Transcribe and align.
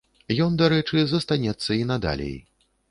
Ён, 0.45 0.55
дарэчы, 0.61 1.03
застанецца 1.11 1.71
і 1.81 1.81
надалей. 1.93 2.37